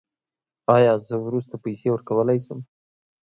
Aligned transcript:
ایا 0.75 0.93
زه 1.07 1.15
وروسته 1.25 1.55
پیسې 1.63 1.87
ورکولی 1.91 2.39
شم؟ 2.45 2.59